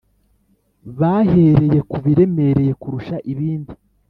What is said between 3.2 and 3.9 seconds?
ibindi